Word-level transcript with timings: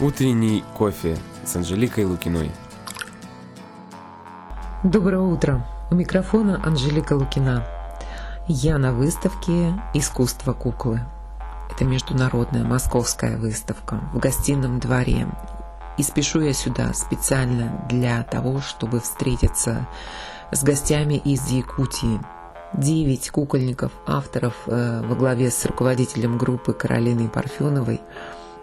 Утренний 0.00 0.64
кофе 0.76 1.16
с 1.44 1.54
Анжеликой 1.54 2.04
Лукиной. 2.04 2.50
Доброе 4.82 5.20
утро. 5.20 5.64
У 5.88 5.94
микрофона 5.94 6.60
Анжелика 6.64 7.12
Лукина. 7.12 7.64
Я 8.48 8.78
на 8.78 8.92
выставке 8.92 9.72
«Искусство 9.94 10.52
куклы». 10.52 11.00
Это 11.70 11.84
международная 11.84 12.64
московская 12.64 13.36
выставка 13.36 14.00
в 14.12 14.18
гостином 14.18 14.80
дворе. 14.80 15.28
И 15.96 16.02
спешу 16.02 16.40
я 16.40 16.54
сюда 16.54 16.92
специально 16.92 17.86
для 17.88 18.24
того, 18.24 18.60
чтобы 18.60 18.98
встретиться 18.98 19.86
с 20.50 20.64
гостями 20.64 21.14
из 21.14 21.46
Якутии. 21.50 22.20
Девять 22.72 23.30
кукольников, 23.30 23.92
авторов 24.08 24.54
э, 24.66 25.02
во 25.06 25.14
главе 25.14 25.52
с 25.52 25.64
руководителем 25.64 26.36
группы 26.36 26.72
Каролиной 26.72 27.28
Парфеновой– 27.28 28.00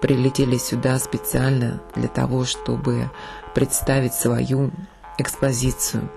прилетели 0.01 0.57
сюда 0.57 0.97
специально 0.99 1.79
для 1.95 2.07
того, 2.07 2.43
чтобы 2.43 3.09
представить 3.53 4.13
свою 4.13 4.71
экспозицию. 5.17 6.09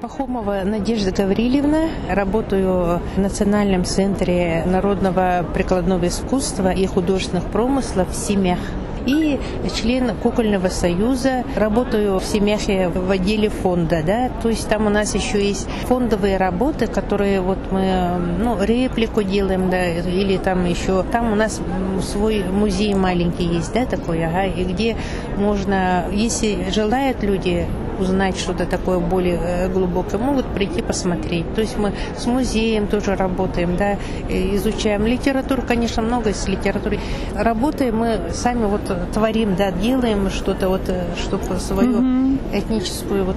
Пахомова 0.00 0.62
Надежда 0.64 1.12
Гаврилевна. 1.12 1.88
Работаю 2.08 3.00
в 3.16 3.18
Национальном 3.18 3.84
центре 3.84 4.64
народного 4.66 5.46
прикладного 5.54 6.08
искусства 6.08 6.72
и 6.72 6.86
художественных 6.86 7.44
промыслов 7.44 8.10
в 8.10 8.14
Семях 8.14 8.58
и 9.06 9.38
член 9.74 10.14
кукольного 10.22 10.68
союза. 10.68 11.44
Работаю 11.56 12.18
в 12.18 12.24
Семяхе 12.24 12.88
в 12.88 13.10
отделе 13.10 13.48
фонда, 13.48 14.02
да, 14.04 14.30
то 14.42 14.48
есть 14.48 14.68
там 14.68 14.86
у 14.86 14.90
нас 14.90 15.14
еще 15.14 15.44
есть 15.44 15.68
фондовые 15.86 16.36
работы, 16.36 16.86
которые 16.86 17.40
вот 17.40 17.58
мы, 17.70 18.16
ну, 18.38 18.62
реплику 18.62 19.22
делаем, 19.22 19.70
да, 19.70 19.86
или 19.86 20.36
там 20.36 20.64
еще, 20.64 21.02
там 21.04 21.32
у 21.32 21.34
нас 21.34 21.60
свой 22.02 22.44
музей 22.44 22.94
маленький 22.94 23.44
есть, 23.44 23.72
да, 23.72 23.86
такой, 23.86 24.24
ага, 24.24 24.44
и 24.44 24.64
где 24.64 24.96
можно, 25.36 26.04
если 26.12 26.70
желают 26.70 27.22
люди 27.22 27.66
узнать 27.98 28.38
что-то 28.38 28.66
такое 28.66 28.98
более 28.98 29.38
э, 29.40 29.68
глубокое, 29.68 30.18
могут 30.18 30.46
прийти 30.46 30.82
посмотреть. 30.82 31.54
То 31.54 31.60
есть 31.60 31.76
мы 31.76 31.92
с 32.16 32.26
музеем 32.26 32.86
тоже 32.86 33.16
работаем, 33.16 33.76
да, 33.76 33.96
изучаем 34.28 35.06
литературу, 35.06 35.62
конечно, 35.66 36.02
много 36.02 36.30
из 36.30 36.46
литературы. 36.46 36.98
Работаем 37.34 37.96
мы 37.96 38.30
сами 38.32 38.66
вот 38.66 38.82
творим, 39.12 39.56
да, 39.56 39.70
делаем 39.70 40.30
что-то 40.30 40.68
вот, 40.68 40.88
э, 40.88 41.04
чтобы 41.22 41.58
свою 41.58 41.98
угу. 41.98 42.38
этническую 42.52 43.24
вот 43.24 43.36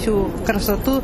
всю 0.00 0.30
красоту 0.46 1.02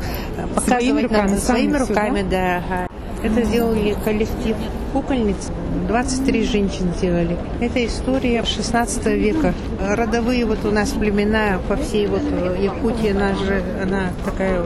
показывать 0.55 0.83
своими 0.83 1.01
руками, 1.01 1.29
нам, 1.29 1.37
своими 1.37 1.77
руками, 1.77 2.21
да. 2.23 2.63
да. 2.69 2.86
Это 3.23 3.43
сделали 3.43 3.95
коллектив 4.03 4.55
кукольниц. 4.93 5.49
23 5.87 6.43
женщин 6.43 6.93
сделали. 6.97 7.37
Это 7.61 7.85
история 7.85 8.43
16 8.43 9.05
века. 9.07 9.53
Родовые 9.81 10.45
вот 10.45 10.65
у 10.65 10.71
нас 10.71 10.89
племена 10.89 11.59
по 11.67 11.75
всей 11.77 12.07
вот 12.07 12.21
Якутии, 12.59 13.11
она 13.11 13.35
же, 13.35 13.63
она 13.81 14.09
такая 14.25 14.63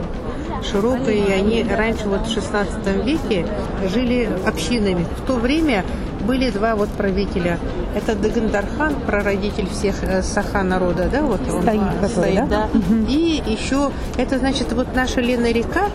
широкая, 0.62 1.14
и 1.14 1.30
они 1.30 1.64
раньше 1.64 2.08
вот 2.08 2.26
в 2.26 2.32
16 2.32 3.04
веке 3.04 3.46
жили 3.92 4.28
общинами. 4.46 5.06
В 5.18 5.26
то 5.26 5.34
время 5.34 5.84
были 6.22 6.50
два 6.50 6.76
вот 6.76 6.88
правителя. 6.90 7.58
Это 7.94 8.14
Дагандархан, 8.14 8.94
прародитель 9.06 9.68
всех 9.68 10.02
э, 10.02 10.22
саха 10.22 10.62
народа, 10.62 11.08
да, 11.12 11.22
вот 11.22 11.40
он 11.52 11.62
стоит, 11.62 12.10
стоит 12.10 12.34
да? 12.36 12.46
да. 12.46 12.68
Угу. 12.72 13.06
И 13.08 13.42
еще, 13.46 13.90
это 14.16 14.38
значит, 14.38 14.72
вот 14.72 14.94
наша 14.94 15.20
Лена 15.20 15.50
река, 15.50 15.90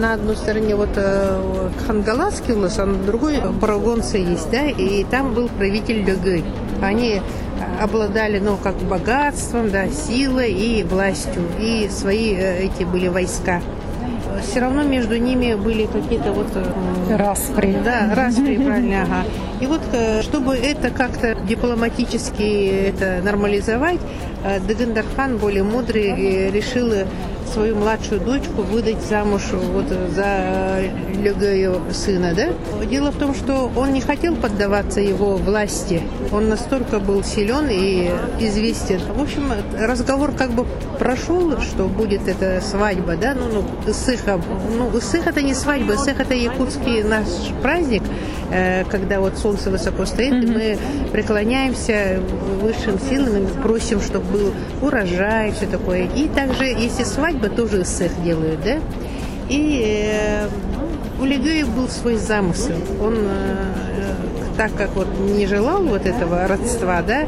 на 0.00 0.14
одной 0.14 0.34
стороне 0.34 0.74
вот 0.74 0.88
э, 0.96 1.70
Хангаласский 1.86 2.54
улус, 2.54 2.78
а 2.78 2.86
на 2.86 2.94
другой 2.94 3.36
Парагонцы 3.60 4.16
есть, 4.16 4.50
да, 4.50 4.66
и 4.66 5.04
там 5.04 5.34
был 5.34 5.48
правитель 5.48 6.02
Легы. 6.02 6.42
Они 6.82 7.20
обладали, 7.80 8.38
ну, 8.38 8.56
как 8.56 8.76
богатством, 8.76 9.70
да, 9.70 9.88
силой 9.88 10.52
и 10.52 10.82
властью, 10.82 11.42
и 11.60 11.88
свои 11.90 12.34
э, 12.34 12.64
эти 12.64 12.84
были 12.84 13.08
войска 13.08 13.60
все 14.42 14.60
равно 14.60 14.84
между 14.84 15.18
ними 15.18 15.54
были 15.54 15.86
какие-то 15.86 16.32
вот... 16.32 16.46
Э, 16.54 17.16
распри. 17.16 17.76
Да, 17.84 18.14
распри, 18.14 18.56
правильно, 18.56 19.02
ага. 19.02 19.24
И 19.60 19.66
вот, 19.66 19.82
чтобы 20.22 20.56
это 20.56 20.90
как-то 20.90 21.34
дипломатически 21.34 22.88
это 22.88 23.20
нормализовать, 23.22 23.98
Дагандархан, 24.66 25.36
более 25.36 25.64
мудрый, 25.64 26.50
решил 26.50 26.90
свою 27.52 27.76
младшую 27.76 28.20
дочку 28.20 28.62
выдать 28.62 29.02
замуж 29.02 29.42
вот 29.52 29.86
за 29.88 30.82
Легаю 31.20 31.82
сына, 31.92 32.32
да? 32.34 32.48
Дело 32.86 33.10
в 33.10 33.16
том, 33.16 33.34
что 33.34 33.70
он 33.76 33.92
не 33.92 34.00
хотел 34.00 34.36
поддаваться 34.36 35.00
его 35.00 35.36
власти. 35.36 36.02
Он 36.32 36.48
настолько 36.48 36.98
был 36.98 37.22
силен 37.22 37.68
и 37.70 38.10
известен. 38.38 39.00
В 39.14 39.20
общем, 39.20 39.52
разговор 39.78 40.32
как 40.32 40.52
бы 40.52 40.66
прошел, 40.98 41.60
что 41.60 41.88
будет 41.88 42.28
эта 42.28 42.60
свадьба, 42.60 43.16
да, 43.16 43.34
ну, 43.34 43.48
ну 43.52 43.90
Исыха. 43.90 44.40
Ну, 44.76 44.96
Исых 44.98 45.26
это 45.26 45.42
не 45.42 45.54
свадьба, 45.54 45.94
Исых 45.94 46.20
это 46.20 46.34
якутский 46.34 47.02
наш 47.02 47.26
праздник, 47.62 48.02
э, 48.50 48.84
когда 48.84 49.20
вот 49.20 49.38
солнце 49.38 49.70
высоко 49.70 50.04
стоит, 50.04 50.32
mm-hmm. 50.32 50.44
и 50.44 50.76
мы 51.06 51.10
преклоняемся 51.10 52.20
высшим 52.62 52.98
силам 53.08 53.44
и 53.44 53.46
просим, 53.62 54.00
чтобы 54.00 54.26
был 54.26 54.54
урожай, 54.82 55.52
все 55.52 55.66
такое. 55.66 56.08
И 56.14 56.28
также, 56.28 56.64
если 56.64 57.04
свадьба, 57.04 57.39
тоже 57.48 57.82
Исых 57.82 58.10
делают, 58.22 58.60
да, 58.62 58.78
и 59.48 59.82
э, 59.84 60.48
у 61.20 61.24
Легея 61.24 61.66
был 61.66 61.88
свой 61.88 62.16
замысел. 62.16 62.76
Он, 63.02 63.14
э, 63.18 64.14
так 64.56 64.74
как 64.74 64.94
вот 64.94 65.08
не 65.18 65.46
желал 65.46 65.82
вот 65.82 66.06
этого 66.06 66.46
родства, 66.46 67.02
да, 67.02 67.26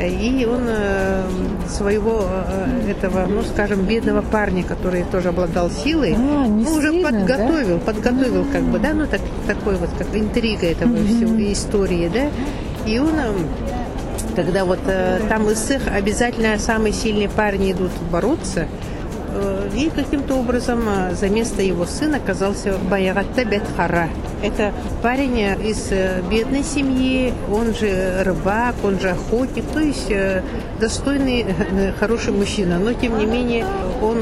и 0.00 0.46
он 0.50 0.62
э, 0.66 1.22
своего 1.68 2.24
э, 2.24 2.90
этого, 2.90 3.26
ну, 3.26 3.42
скажем, 3.42 3.82
бедного 3.82 4.22
парня, 4.22 4.62
который 4.62 5.04
тоже 5.04 5.28
обладал 5.28 5.70
силой, 5.70 6.14
а, 6.14 6.46
ну, 6.46 6.72
уже 6.72 6.90
сильно, 6.90 7.10
подготовил, 7.10 7.78
да? 7.78 7.92
подготовил 7.92 8.46
как 8.50 8.62
бы, 8.62 8.78
да, 8.78 8.94
ну, 8.94 9.06
так, 9.06 9.20
такой 9.46 9.76
вот, 9.76 9.90
как 9.98 10.06
интрига 10.14 10.66
этого 10.66 10.90
mm-hmm. 10.90 11.16
всего 11.16 11.52
истории, 11.52 12.10
да, 12.12 12.30
и 12.90 12.98
он 12.98 13.10
когда 14.36 14.64
вот 14.64 14.78
там 15.28 15.50
из 15.50 15.70
их 15.70 15.82
обязательно 15.92 16.58
самые 16.58 16.92
сильные 16.92 17.28
парни 17.28 17.72
идут 17.72 17.90
бороться, 18.12 18.68
и 19.76 19.90
каким-то 19.90 20.34
образом 20.34 20.82
за 21.12 21.28
место 21.28 21.62
его 21.62 21.86
сына 21.86 22.18
оказался 22.18 22.74
Баягатта 22.90 23.44
Бетхара. 23.44 24.08
Это 24.42 24.72
парень 25.02 25.38
из 25.38 25.88
э, 25.90 26.22
бедной 26.30 26.62
семьи, 26.62 27.34
он 27.52 27.74
же 27.74 28.22
рыбак, 28.24 28.74
он 28.82 28.98
же 28.98 29.10
охотник, 29.10 29.64
то 29.66 29.80
есть 29.80 30.10
э, 30.10 30.42
достойный, 30.80 31.44
э, 31.46 31.92
хороший 31.98 32.32
мужчина. 32.32 32.78
Но, 32.78 32.94
тем 32.94 33.18
не 33.18 33.26
менее, 33.26 33.66
он 34.02 34.20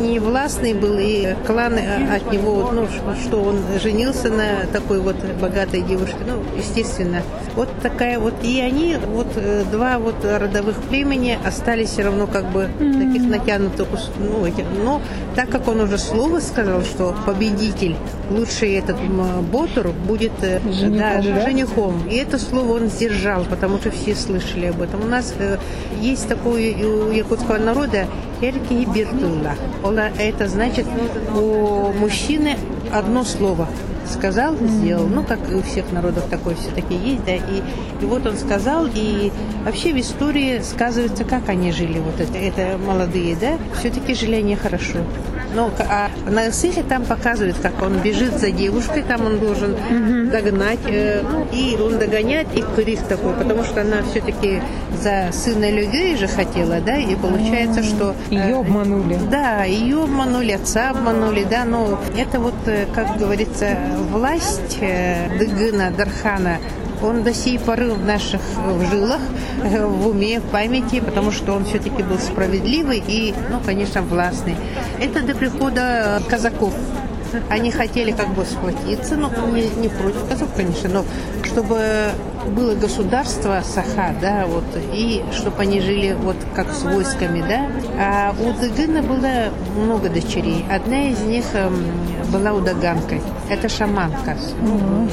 не 0.00 0.18
властный 0.20 0.72
был, 0.72 0.96
и 0.98 1.34
клан 1.46 1.74
от 1.74 2.32
него, 2.32 2.70
ну, 2.72 2.86
что 3.22 3.42
он 3.42 3.58
женился 3.82 4.30
на 4.30 4.66
такой 4.72 5.00
вот 5.00 5.16
богатой 5.38 5.82
девушке, 5.82 6.16
ну, 6.26 6.42
естественно. 6.56 7.20
Вот 7.54 7.68
такая 7.82 8.18
вот. 8.18 8.32
И 8.42 8.58
они, 8.58 8.96
вот 9.06 9.28
два 9.70 9.98
вот 9.98 10.24
родовых 10.24 10.76
племени 10.88 11.38
остались 11.44 11.90
все 11.90 12.04
равно 12.04 12.26
как 12.26 12.50
бы 12.50 12.68
таких 12.78 13.28
натянутых, 13.28 13.88
ну, 14.32 14.46
этих. 14.46 14.64
Но 14.84 15.00
так 15.34 15.48
как 15.50 15.68
он 15.68 15.80
уже 15.80 15.98
слово 15.98 16.40
сказал, 16.40 16.82
что 16.82 17.14
победитель, 17.26 17.96
лучший 18.30 18.74
этот 18.74 18.96
Ботур 19.50 19.88
будет 20.06 20.32
э, 20.42 20.60
женихом, 20.70 20.98
да, 20.98 21.22
да? 21.22 21.46
женихом. 21.46 22.08
И 22.08 22.16
это 22.16 22.38
слово 22.38 22.76
он 22.76 22.88
сдержал, 22.88 23.44
потому 23.44 23.78
что 23.78 23.90
все 23.90 24.14
слышали 24.14 24.66
об 24.66 24.80
этом. 24.82 25.02
У 25.02 25.06
нас 25.06 25.34
э, 25.38 25.58
есть 26.00 26.28
такое 26.28 26.74
у 26.74 27.10
якутского 27.12 27.58
народа 27.58 28.06
эрки 28.40 28.72
и 28.72 28.84
биртулла. 28.86 29.54
Это 30.18 30.48
значит 30.48 30.86
у 31.34 31.92
мужчины 31.92 32.56
одно 32.92 33.24
слово 33.24 33.68
сказал, 34.10 34.56
сделал. 34.56 35.06
Ну, 35.06 35.22
как 35.22 35.50
и 35.50 35.54
у 35.54 35.62
всех 35.62 35.90
народов 35.92 36.24
такое 36.28 36.54
все-таки 36.54 36.94
есть, 36.94 37.24
да. 37.24 37.34
И, 37.34 37.62
и 38.00 38.04
вот 38.04 38.26
он 38.26 38.36
сказал, 38.36 38.88
и 38.92 39.32
вообще 39.64 39.92
в 39.92 40.00
истории 40.00 40.60
сказывается, 40.60 41.24
как 41.24 41.48
они 41.48 41.72
жили, 41.72 41.98
вот 41.98 42.20
это, 42.20 42.36
это 42.36 42.78
молодые, 42.78 43.36
да. 43.36 43.58
Все-таки 43.78 44.14
жили 44.14 44.36
они 44.36 44.56
хорошо. 44.56 44.98
Но 45.54 45.70
а 45.78 46.10
на 46.26 46.48
Исыхе 46.48 46.82
там 46.82 47.04
показывают, 47.04 47.56
как 47.60 47.82
он 47.82 47.98
бежит 47.98 48.38
за 48.38 48.50
девушкой, 48.50 49.02
там 49.02 49.26
он 49.26 49.38
должен 49.38 49.72
угу. 49.72 50.30
догнать, 50.30 50.78
э, 50.86 51.22
и 51.52 51.76
он 51.80 51.98
догоняет, 51.98 52.48
и 52.54 52.64
крик 52.76 53.00
такой, 53.02 53.32
потому 53.34 53.64
что 53.64 53.82
она 53.82 54.02
все-таки 54.10 54.62
за 55.00 55.32
сына 55.32 55.70
людей 55.70 56.16
же 56.16 56.28
хотела, 56.28 56.80
да, 56.80 56.96
и 56.96 57.14
получается, 57.16 57.82
что... 57.82 58.14
Э, 58.30 58.34
ее 58.34 58.60
обманули. 58.60 59.18
Да, 59.30 59.64
ее 59.64 60.04
обманули, 60.04 60.52
отца 60.52 60.90
обманули, 60.90 61.44
да, 61.48 61.64
но 61.64 61.98
это 62.16 62.40
вот, 62.40 62.54
э, 62.66 62.86
как 62.94 63.16
говорится, 63.18 63.76
власть 64.10 64.78
э, 64.80 65.28
Дыгына, 65.38 65.92
Дархана, 65.96 66.58
он 67.02 67.22
до 67.22 67.34
сей 67.34 67.58
поры 67.58 67.92
в 67.92 68.04
наших 68.04 68.40
в 68.56 68.90
жилах, 68.90 69.20
э, 69.64 69.84
в 69.84 70.08
уме, 70.08 70.40
в 70.40 70.44
памяти, 70.44 71.00
потому 71.00 71.30
что 71.32 71.52
он 71.52 71.64
все-таки 71.64 72.02
был 72.02 72.18
справедливый 72.18 73.02
и, 73.06 73.34
ну, 73.50 73.60
конечно, 73.64 74.02
властный. 74.02 74.56
Это 75.00 75.22
до 75.22 75.34
прихода 75.34 76.22
казаков. 76.28 76.74
Они 77.48 77.70
хотели 77.70 78.12
как 78.12 78.34
бы 78.34 78.44
сплотиться, 78.44 79.16
ну, 79.16 79.30
не, 79.52 79.68
не 79.80 79.88
против 79.88 80.28
казаков, 80.28 80.54
конечно, 80.54 80.88
но 80.90 81.04
чтобы 81.44 82.10
было 82.54 82.74
государство 82.74 83.62
Саха, 83.64 84.14
да, 84.20 84.44
вот, 84.46 84.64
и 84.92 85.24
чтобы 85.32 85.62
они 85.62 85.80
жили 85.80 86.16
вот 86.20 86.36
как 86.54 86.72
с 86.72 86.82
войсками, 86.82 87.40
да. 87.40 87.66
А 87.98 88.34
у 88.38 88.52
Дагына 88.60 89.02
было 89.02 89.52
много 89.76 90.08
дочерей. 90.08 90.64
Одна 90.70 91.10
из 91.10 91.20
них 91.20 91.44
эм, 91.54 91.84
была 92.32 92.52
удаганкой. 92.52 93.20
Это 93.50 93.68
шаманка, 93.68 94.36
ну, 94.62 95.08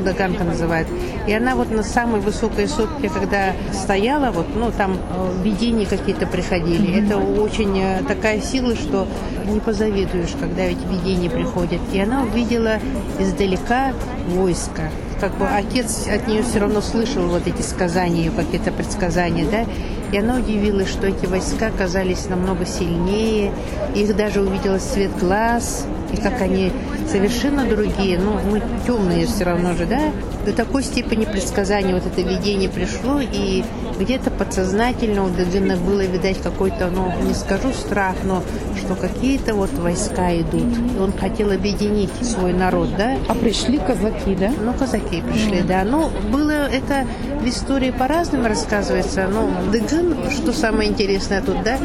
удаганка 0.00 0.42
называют. 0.42 0.88
И 1.26 1.32
она 1.32 1.54
вот 1.54 1.70
на 1.70 1.82
самой 1.82 2.20
высокой 2.20 2.66
сопке, 2.66 3.08
когда 3.08 3.52
стояла, 3.72 4.32
вот, 4.32 4.46
ну, 4.56 4.72
там 4.72 4.96
э, 4.96 5.42
видения 5.42 5.86
какие-то 5.86 6.26
приходили. 6.26 7.04
Это 7.04 7.18
очень 7.18 7.78
э, 7.78 8.02
такая 8.06 8.40
сила, 8.40 8.74
что 8.74 9.06
не 9.46 9.60
позавидуешь, 9.60 10.34
когда 10.40 10.62
эти 10.62 10.84
видения 10.86 11.30
приходят. 11.30 11.80
И 11.92 12.00
она 12.00 12.22
увидела 12.22 12.78
издалека 13.20 13.92
войско 14.28 14.90
как 15.20 15.36
бы 15.38 15.46
отец 15.46 16.06
от 16.08 16.28
нее 16.28 16.42
все 16.42 16.58
равно 16.60 16.80
слышал 16.80 17.26
вот 17.26 17.46
эти 17.46 17.62
сказания, 17.62 18.30
какие-то 18.30 18.72
предсказания, 18.72 19.46
да, 19.50 19.64
и 20.12 20.18
она 20.18 20.36
удивилась, 20.36 20.88
что 20.88 21.06
эти 21.06 21.26
войска 21.26 21.68
оказались 21.68 22.28
намного 22.28 22.66
сильнее, 22.66 23.52
их 23.94 24.16
даже 24.16 24.42
увидела 24.42 24.78
цвет 24.78 25.16
глаз, 25.18 25.86
и 26.12 26.16
как 26.16 26.40
они 26.40 26.72
совершенно 27.10 27.64
другие, 27.64 28.18
ну, 28.18 28.38
мы 28.50 28.62
темные 28.86 29.26
все 29.26 29.44
равно 29.44 29.74
же, 29.74 29.86
да, 29.86 30.12
до 30.44 30.52
такой 30.52 30.82
степени 30.82 31.24
предсказания 31.24 31.94
вот 31.94 32.06
это 32.06 32.20
видение 32.20 32.68
пришло, 32.68 33.20
и 33.20 33.64
где-то 33.98 34.30
подсознательно 34.30 35.24
у 35.24 35.28
Дагына 35.28 35.76
было, 35.76 36.04
видать, 36.04 36.40
какой-то, 36.42 36.88
ну, 36.88 37.12
не 37.26 37.34
скажу 37.34 37.72
страх, 37.72 38.16
но 38.24 38.42
что 38.76 38.94
какие-то 38.94 39.54
вот 39.54 39.70
войска 39.74 40.34
идут. 40.34 40.76
И 40.96 41.00
он 41.00 41.12
хотел 41.12 41.50
объединить 41.50 42.10
свой 42.22 42.52
народ, 42.52 42.88
да. 42.96 43.16
А 43.28 43.34
пришли 43.34 43.78
казаки, 43.78 44.34
да? 44.34 44.50
Ну, 44.60 44.72
казаки 44.74 45.22
пришли, 45.22 45.58
mm. 45.58 45.66
да. 45.66 45.84
Ну, 45.84 46.10
было 46.32 46.68
это 46.68 47.06
в 47.40 47.48
истории 47.48 47.90
по-разному 47.90 48.48
рассказывается. 48.48 49.28
Но 49.28 49.50
Дагын, 49.72 50.30
что 50.30 50.52
самое 50.52 50.90
интересное 50.90 51.42
тут, 51.42 51.62
да, 51.62 51.78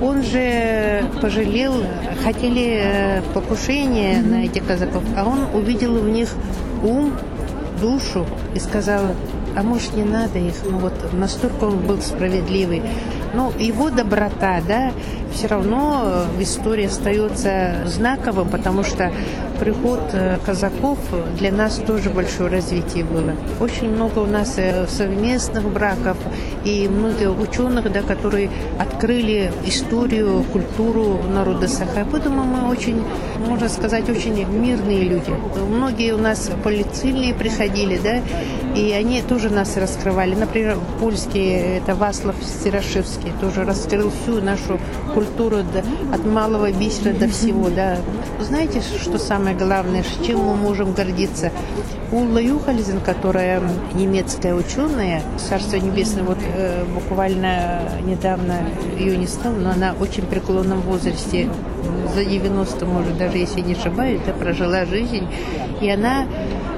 он 0.00 0.22
же 0.22 1.04
пожалел, 1.20 1.74
хотели 2.24 2.80
э, 2.82 3.22
покушение 3.34 4.22
на 4.22 4.44
этих 4.44 4.66
казаков, 4.66 5.02
а 5.16 5.24
он 5.24 5.54
увидел 5.54 5.94
в 5.98 6.08
них 6.08 6.30
ум, 6.82 7.12
душу 7.80 8.26
и 8.54 8.58
сказал, 8.58 9.02
а 9.56 9.62
может 9.62 9.94
не 9.94 10.04
надо 10.04 10.38
их, 10.38 10.54
ну 10.64 10.78
вот 10.78 10.94
настолько 11.12 11.64
он 11.64 11.78
был 11.78 12.00
справедливый. 12.00 12.82
Ну, 13.32 13.52
его 13.58 13.90
доброта, 13.90 14.60
да, 14.66 14.90
все 15.32 15.46
равно 15.46 16.24
в 16.36 16.42
истории 16.42 16.86
остается 16.86 17.76
знаковым, 17.86 18.48
потому 18.48 18.82
что 18.82 19.12
приход 19.60 20.00
э, 20.12 20.38
казаков 20.44 20.98
для 21.38 21.52
нас 21.52 21.76
тоже 21.86 22.10
большое 22.10 22.50
развитие 22.50 23.04
было. 23.04 23.34
Очень 23.60 23.90
много 23.90 24.20
у 24.20 24.26
нас 24.26 24.54
э, 24.56 24.86
совместных 24.88 25.64
браков 25.64 26.16
и 26.64 26.88
много 26.88 27.28
ученых, 27.28 27.92
да, 27.92 28.00
которые 28.00 28.50
открыли 28.78 29.52
историю, 29.64 30.44
культуру 30.52 31.20
народа 31.32 31.68
Саха. 31.68 32.06
Поэтому 32.10 32.42
мы 32.42 32.68
очень, 32.68 33.02
можно 33.46 33.68
сказать, 33.68 34.08
очень 34.08 34.44
мирные 34.46 35.02
люди. 35.02 35.30
Многие 35.68 36.14
у 36.14 36.18
нас 36.18 36.50
полицейные 36.64 37.34
приходили, 37.34 38.00
да, 38.02 38.20
и 38.74 38.92
они 38.92 39.22
тоже 39.22 39.50
нас 39.50 39.76
раскрывали. 39.76 40.34
Например, 40.34 40.78
польский, 41.00 41.78
это 41.78 41.94
Васлав 41.94 42.36
Сирошевский, 42.42 43.32
тоже 43.40 43.64
раскрыл 43.64 44.10
всю 44.10 44.40
нашу 44.40 44.78
культуру 45.14 45.58
от 46.12 46.24
малого 46.24 46.70
бисера 46.72 47.12
до 47.12 47.28
всего, 47.28 47.68
да. 47.68 47.98
Знаете, 48.40 48.80
что 48.80 49.18
самое 49.18 49.56
главное, 49.56 50.04
чем 50.26 50.40
мы 50.40 50.54
можем 50.54 50.92
гордиться. 50.92 51.50
Улла 52.12 52.40
Юхальзен, 52.40 53.00
которая 53.00 53.62
немецкая 53.94 54.54
ученая, 54.54 55.22
Царство 55.48 55.76
Небесное, 55.76 56.24
вот 56.24 56.38
э, 56.56 56.84
буквально 56.92 57.82
недавно 58.04 58.56
ее 58.98 59.16
не 59.16 59.26
стало, 59.26 59.54
но 59.54 59.70
она 59.70 59.94
очень 60.00 60.24
преклонном 60.24 60.80
возрасте, 60.80 61.48
за 62.14 62.24
90, 62.24 62.86
может, 62.86 63.16
даже 63.16 63.38
если 63.38 63.60
не 63.60 63.74
ошибаюсь, 63.74 64.20
да, 64.26 64.32
прожила 64.32 64.84
жизнь. 64.84 65.28
И 65.80 65.88
она 65.88 66.26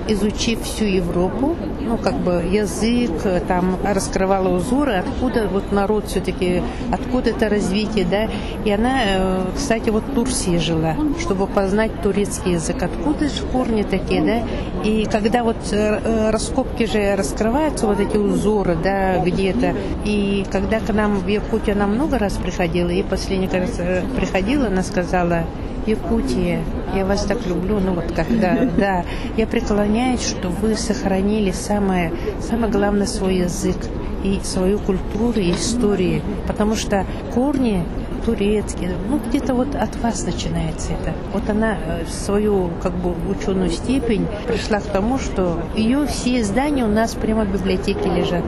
изучив 0.09 0.63
всю 0.63 0.85
Европу, 0.85 1.57
ну, 1.87 1.99
как 1.99 2.15
бы 2.15 2.45
язык, 2.51 3.13
там 3.49 3.77
раскрывала 3.85 4.49
узоры, 4.49 4.95
откуда 4.95 5.49
вот 5.49 5.73
народ 5.73 6.07
все-таки, 6.07 6.63
откуда 6.91 7.31
это 7.31 7.49
развитие, 7.49 8.05
да. 8.05 8.29
И 8.65 8.71
она, 8.71 9.01
э, 9.05 9.45
кстати, 9.55 9.91
вот 9.91 10.05
в 10.05 10.15
Турции 10.15 10.59
жила, 10.59 10.97
чтобы 11.21 11.47
познать 11.47 12.03
турецкий 12.03 12.53
язык, 12.53 12.83
откуда 12.83 13.29
же 13.29 13.43
корни 13.53 13.83
такие, 13.83 14.23
да. 14.23 14.43
И 14.85 15.07
когда 15.11 15.43
вот 15.43 15.57
э, 15.73 16.01
э, 16.05 16.31
раскопки 16.31 16.87
же 16.87 17.15
раскрываются, 17.17 17.87
вот 17.87 18.01
эти 18.01 18.17
узоры, 18.17 18.77
да, 18.83 19.19
где-то, 19.19 19.75
и 20.05 20.47
когда 20.51 20.81
к 20.81 20.93
нам 20.93 21.19
в 21.19 21.27
Якутию 21.27 21.77
она 21.77 21.87
много 21.87 22.19
раз 22.19 22.35
приходила, 22.35 22.89
и 22.89 23.03
последний 23.03 23.49
раз 23.49 23.81
приходила, 24.17 24.67
она 24.67 24.83
сказала, 24.83 25.45
Якутия, 25.87 26.63
я 26.95 27.05
вас 27.05 27.25
так 27.25 27.47
люблю, 27.47 27.81
ну 27.81 27.95
вот 27.95 28.13
когда, 28.13 28.69
да, 28.79 29.05
я 29.37 29.47
преклоняюсь, 29.47 30.23
что 30.23 30.49
вы 30.49 30.77
сохранили 30.77 31.51
самое, 31.51 32.13
самое 32.41 32.73
главное 32.73 33.07
свой 33.07 33.37
язык 33.37 33.77
и 34.23 34.41
свою 34.45 34.79
культуру 34.79 35.41
и 35.41 35.53
историю, 35.53 36.23
потому 36.47 36.77
что 36.77 37.05
корни 37.35 37.85
турецкие, 38.25 38.93
ну 39.09 39.19
где-то 39.19 39.55
вот 39.55 39.75
от 39.75 39.97
вас 39.97 40.25
начинается 40.25 40.93
это. 40.93 41.13
Вот 41.33 41.49
она 41.49 41.77
э, 41.77 42.05
свою 42.07 42.71
как 42.83 42.93
бы 42.93 43.15
ученую 43.29 43.71
степень 43.71 44.27
пришла 44.47 44.81
к 44.81 44.85
тому, 44.85 45.19
что 45.19 45.59
ее 45.75 46.07
все 46.07 46.41
издания 46.41 46.85
у 46.85 46.89
нас 46.89 47.15
прямо 47.15 47.45
в 47.45 47.53
библиотеке 47.53 48.09
лежат. 48.09 48.45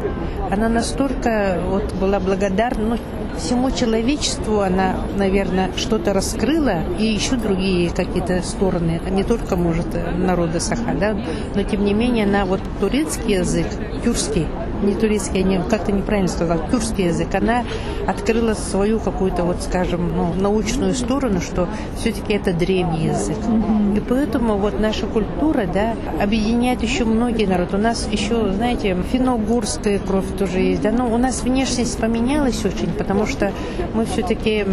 Она 0.50 0.69
настолько 0.69 1.58
вот 1.69 1.92
была 1.94 2.20
благодарна, 2.20 2.90
ну, 2.90 2.98
всему 3.38 3.70
человечеству 3.70 4.60
она, 4.60 4.96
наверное, 5.16 5.70
что-то 5.76 6.12
раскрыла, 6.12 6.82
и 6.98 7.04
еще 7.04 7.36
другие 7.36 7.90
какие-то 7.90 8.42
стороны, 8.42 9.00
не 9.10 9.25
только, 9.25 9.56
может, 9.56 9.86
народа 10.16 10.60
Саха, 10.60 10.94
да, 10.98 11.16
но 11.54 11.62
тем 11.62 11.84
не 11.84 11.94
менее 11.94 12.25
она 12.25 12.44
вот 12.44 12.60
турецкий 12.81 13.36
язык, 13.38 13.66
тюркский, 14.02 14.46
не 14.84 14.94
турецкий, 14.94 15.42
не, 15.42 15.60
как-то 15.62 15.92
неправильно 15.92 16.28
сказал, 16.28 16.58
тюркский 16.70 17.06
язык, 17.06 17.34
она 17.34 17.64
открыла 18.06 18.54
свою 18.54 19.00
какую-то, 19.00 19.44
вот 19.44 19.62
скажем, 19.62 20.12
ну, 20.16 20.34
научную 20.34 20.94
сторону, 20.94 21.40
что 21.40 21.69
все-таки 21.98 22.34
это 22.34 22.52
древний 22.52 23.06
язык. 23.06 23.36
Mm-hmm. 23.38 23.96
И 23.96 24.00
поэтому 24.00 24.56
вот 24.56 24.81
наша 24.81 25.06
культура, 25.06 25.66
да, 25.72 25.94
объединяет 26.20 26.82
еще 26.82 27.05
многие 27.05 27.46
народы. 27.46 27.76
У 27.76 27.81
нас 27.81 28.08
еще, 28.10 28.53
знаете, 28.53 28.96
финно-угорская 29.12 29.98
кровь 29.98 30.26
тоже 30.38 30.60
есть, 30.60 30.82
да, 30.82 30.91
но 30.91 31.12
у 31.12 31.19
нас 31.19 31.43
внешность 31.43 31.98
поменялась 31.98 32.64
очень, 32.64 32.93
потому 32.93 33.26
что 33.26 33.53
мы 33.94 34.05
все-таки 34.06 34.64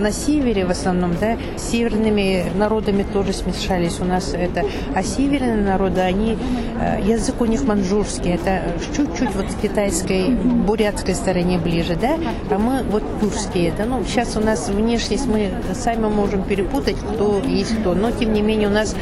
на 0.00 0.10
севере 0.10 0.64
в 0.66 0.70
основном, 0.70 1.12
да, 1.20 1.36
с 1.56 1.70
северными 1.70 2.44
народами 2.56 3.04
тоже 3.12 3.32
смешались 3.32 4.00
у 4.00 4.04
нас 4.04 4.34
это. 4.34 4.64
А 4.94 5.02
северные 5.02 5.56
народы, 5.56 6.00
они, 6.00 6.36
э, 6.80 7.00
язык 7.02 7.40
у 7.40 7.44
них 7.44 7.64
манжурский, 7.64 8.32
это 8.32 8.62
чуть-чуть 8.96 9.34
вот 9.36 9.46
китайской, 9.60 10.30
бурятской 10.30 11.14
стороне 11.14 11.58
ближе, 11.58 11.96
да, 11.96 12.16
а 12.50 12.58
мы 12.58 12.82
вот 12.82 13.02
тюркские, 13.20 13.72
да, 13.76 13.84
ну, 13.84 14.04
сейчас 14.04 14.36
у 14.36 14.40
нас 14.40 14.68
внешность, 14.68 15.26
мы 15.26 15.50
сами 15.74 16.06
можем 16.06 16.42
перепутать, 16.42 16.96
кто 16.96 17.40
есть 17.44 17.78
кто, 17.80 17.94
но, 17.94 18.10
тем 18.10 18.32
не 18.32 18.42
менее, 18.42 18.68
у 18.68 18.72
нас, 18.72 18.94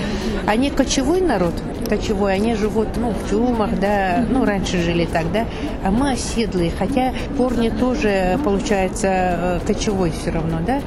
они 0.47 0.71
кочевой 0.71 1.21
народ, 1.21 1.55
кочевой, 1.89 2.35
они 2.35 2.55
живут, 2.55 2.89
ну, 2.97 3.11
в 3.11 3.31
тюрьмах, 3.31 3.79
да, 3.79 4.25
ну, 4.29 4.45
раньше 4.45 4.83
жили 4.83 5.07
так, 5.07 5.31
да, 5.33 5.47
а 5.85 5.91
мы 5.91 6.13
оседлые, 6.13 6.73
хотя 6.77 7.13
корни 7.37 7.71
тоже, 7.71 8.39
получается, 8.45 9.09
э, 9.09 9.61
кочевой 9.67 10.11
все 10.11 10.31
равно, 10.31 10.59
да, 10.67 10.81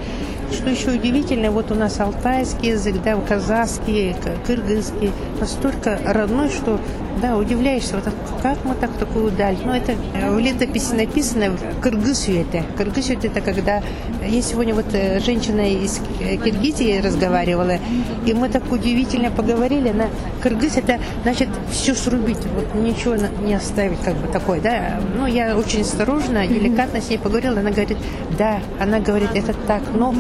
что 0.52 0.70
еще 0.70 0.92
удивительно, 0.92 1.52
вот 1.52 1.72
у 1.72 1.76
нас 1.76 2.00
алтайский 2.00 2.70
язык, 2.70 2.96
да, 3.04 3.18
казахский, 3.28 4.16
кыргызский, 4.46 5.12
настолько 5.40 6.00
родной, 6.06 6.50
что 6.50 6.80
да, 7.22 7.38
удивляешься, 7.38 7.96
вот 7.96 8.06
как 8.42 8.58
мы 8.64 8.76
так 8.76 8.92
такую 8.94 9.32
даль. 9.32 9.58
Ну, 9.64 9.72
это 9.72 9.94
э, 10.14 10.34
в 10.34 10.40
летописи 10.40 10.94
написано 10.94 11.58
Кыргызию 11.82 12.42
это. 12.42 12.64
Кыргызию 12.78 13.18
это 13.22 13.42
когда... 13.42 13.82
Я 14.26 14.42
сегодня 14.42 14.74
вот 14.74 14.94
э, 14.94 15.20
женщина 15.20 15.62
из 15.62 16.00
Киргизии 16.20 17.00
разговаривала, 17.00 17.78
и 18.26 18.34
мы 18.34 18.50
так 18.50 18.72
удивительно 18.72 19.32
поговорили. 19.32 19.90
Она, 19.90 20.08
Кыргыз 20.42 20.78
это 20.78 21.00
значит 21.24 21.50
все 21.72 21.96
срубить, 21.96 22.40
вот 22.56 22.76
ничего 22.76 23.16
не 23.46 23.54
оставить, 23.54 24.02
как 24.02 24.16
бы 24.16 24.28
такое, 24.28 24.62
да. 24.62 25.00
Ну, 25.16 25.26
я 25.26 25.58
очень 25.58 25.82
осторожно, 25.82 26.46
деликатно 26.48 27.02
с 27.02 27.10
ней 27.10 27.18
поговорила, 27.18 27.60
она 27.60 27.72
говорит, 27.72 27.98
да, 28.38 28.60
она 28.80 29.00
говорит, 29.00 29.30
это 29.34 29.54
так, 29.66 29.82
но 29.94 30.14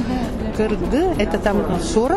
Кыргы 0.55 1.13
это 1.19 1.37
там 1.37 1.79
40, 1.81 2.16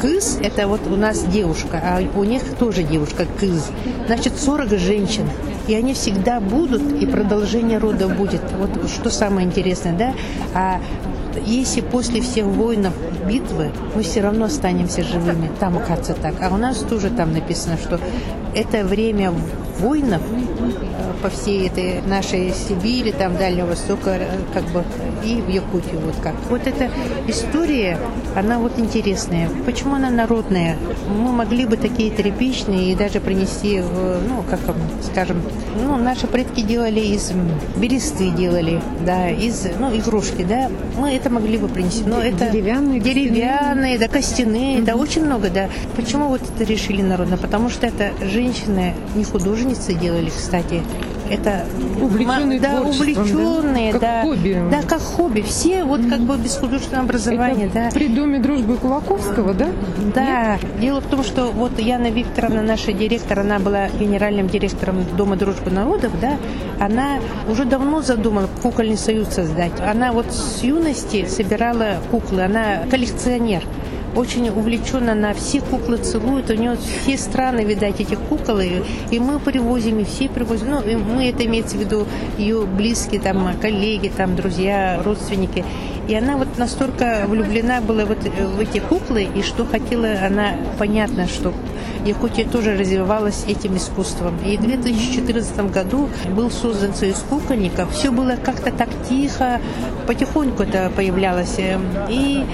Кыз 0.00 0.38
это 0.42 0.68
вот 0.68 0.80
у 0.86 0.96
нас 0.96 1.24
девушка, 1.24 1.80
а 1.82 2.00
у 2.16 2.24
них 2.24 2.42
тоже 2.58 2.82
девушка, 2.82 3.26
Кыз. 3.38 3.70
Значит, 4.06 4.38
40 4.38 4.78
женщин. 4.78 5.28
И 5.66 5.74
они 5.74 5.94
всегда 5.94 6.40
будут, 6.40 6.82
и 7.02 7.06
продолжение 7.06 7.78
рода 7.78 8.08
будет. 8.08 8.42
Вот 8.58 8.88
что 8.88 9.10
самое 9.10 9.46
интересное, 9.46 9.94
да? 9.94 10.14
А 10.54 10.80
если 11.44 11.80
после 11.80 12.20
всех 12.20 12.46
воинов 12.46 12.94
битвы 13.28 13.70
мы 13.94 14.02
все 14.02 14.20
равно 14.20 14.46
останемся 14.46 15.02
живыми, 15.02 15.50
там, 15.58 15.78
кажется, 15.86 16.14
так. 16.14 16.34
А 16.40 16.54
у 16.54 16.56
нас 16.56 16.78
тоже 16.78 17.10
там 17.10 17.32
написано, 17.32 17.76
что 17.76 18.00
это 18.54 18.84
время 18.84 19.32
войнов 19.80 20.22
по 21.22 21.28
всей 21.28 21.66
этой 21.66 22.00
нашей 22.02 22.54
Сибири, 22.54 23.12
там 23.12 23.36
Дальнего 23.36 23.66
Востока, 23.66 24.18
как 24.54 24.64
бы 24.66 24.84
и 25.24 25.40
в 25.40 25.48
Якутии 25.48 25.96
вот 26.04 26.14
как. 26.22 26.34
Вот 26.50 26.66
эта 26.66 26.90
история, 27.28 27.98
она 28.34 28.58
вот 28.58 28.78
интересная. 28.78 29.48
Почему 29.64 29.94
она 29.94 30.10
народная? 30.10 30.76
Мы 31.08 31.32
могли 31.32 31.66
бы 31.66 31.76
такие 31.76 32.10
тряпичные 32.10 32.92
и 32.92 32.94
даже 32.94 33.20
принести, 33.20 33.80
в, 33.80 34.18
ну, 34.28 34.44
как 34.48 34.60
скажем, 35.02 35.42
ну, 35.82 35.96
наши 35.96 36.26
предки 36.26 36.60
делали 36.60 37.00
из 37.00 37.32
бересты 37.76 38.30
делали, 38.30 38.80
да, 39.04 39.28
из, 39.28 39.66
ну, 39.78 39.96
игрушки, 39.96 40.42
да. 40.42 40.70
Мы 40.96 41.14
это 41.14 41.30
могли 41.30 41.58
бы 41.58 41.68
принести. 41.68 42.04
Но 42.04 42.20
это 42.20 42.50
деревянные, 42.50 43.00
деревянные, 43.00 43.98
да, 43.98 44.08
костяные, 44.08 44.78
mm-hmm. 44.78 44.84
да, 44.84 44.96
очень 44.96 45.24
много, 45.24 45.50
да. 45.50 45.68
Почему 45.96 46.28
вот 46.28 46.42
это 46.42 46.64
решили 46.64 47.02
народно? 47.02 47.36
Потому 47.36 47.68
что 47.68 47.86
это 47.86 48.12
женщины, 48.22 48.94
не 49.14 49.24
художницы 49.24 49.94
делали, 49.94 50.30
кстати, 50.30 50.82
это 51.30 51.64
увлеченные 52.00 52.60
да, 52.60 52.82
увлеченные, 52.82 53.92
да, 53.92 53.98
да, 53.98 54.06
как 54.06 54.22
хобби. 54.24 54.62
да, 54.70 54.82
как 54.82 55.00
хобби. 55.00 55.40
Все 55.42 55.84
вот 55.84 56.00
как 56.08 56.20
бы 56.20 56.36
без 56.36 56.56
художественного 56.56 57.04
образования, 57.04 57.66
это 57.66 57.74
да. 57.74 57.90
При 57.92 58.08
доме 58.08 58.38
дружбы 58.38 58.76
Кулаковского, 58.76 59.54
да? 59.54 59.68
Да. 60.14 60.58
Нет? 60.60 60.80
Дело 60.80 61.00
в 61.00 61.06
том, 61.06 61.24
что 61.24 61.46
вот 61.46 61.78
Яна 61.78 62.10
Викторовна, 62.10 62.62
наша 62.62 62.92
директор, 62.92 63.40
она 63.40 63.58
была 63.58 63.88
генеральным 63.88 64.48
директором 64.48 65.04
Дома 65.16 65.36
дружбы 65.36 65.70
народов, 65.70 66.12
да. 66.20 66.36
Она 66.80 67.18
уже 67.48 67.64
давно 67.64 68.02
задумала 68.02 68.48
кукольный 68.62 68.96
союз 68.96 69.28
создать. 69.28 69.72
Она 69.80 70.12
вот 70.12 70.26
с 70.32 70.62
юности 70.62 71.26
собирала 71.26 71.96
куклы, 72.10 72.42
она 72.42 72.82
коллекционер 72.90 73.62
очень 74.16 74.48
увлечена, 74.48 75.14
на 75.14 75.34
все 75.34 75.60
куклы 75.60 75.98
целует, 75.98 76.50
у 76.50 76.54
нее 76.54 76.76
все 76.76 77.16
страны, 77.18 77.64
видать, 77.64 78.00
эти 78.00 78.14
куклы, 78.14 78.82
и 79.10 79.20
мы 79.20 79.38
привозим, 79.38 80.00
и 80.00 80.04
все 80.04 80.28
привозим, 80.28 80.70
ну, 80.70 80.98
мы 81.14 81.28
это 81.28 81.44
имеется 81.44 81.76
в 81.76 81.80
виду 81.80 82.06
ее 82.38 82.66
близкие, 82.66 83.20
там, 83.20 83.50
коллеги, 83.60 84.10
там, 84.14 84.34
друзья, 84.34 85.00
родственники, 85.04 85.64
и 86.08 86.14
она 86.14 86.36
вот 86.36 86.56
настолько 86.56 87.24
влюблена 87.26 87.80
была 87.80 88.04
вот 88.04 88.18
в 88.18 88.60
эти 88.60 88.78
куклы, 88.78 89.24
и 89.34 89.42
что 89.42 89.64
хотела 89.66 90.08
она, 90.24 90.52
понятно, 90.78 91.26
что 91.26 91.52
Якутия 92.04 92.46
тоже 92.46 92.76
развивалась 92.76 93.44
этим 93.48 93.76
искусством. 93.76 94.36
И 94.46 94.56
в 94.56 94.62
2014 94.62 95.72
году 95.72 96.08
был 96.30 96.52
создан 96.52 96.94
союз 96.94 97.24
кукольников. 97.28 97.92
Все 97.92 98.12
было 98.12 98.36
как-то 98.36 98.70
так 98.70 98.88
тихо, 99.08 99.60
потихоньку 100.06 100.62
это 100.62 100.90
появлялось. 100.94 101.56
И 102.08 102.44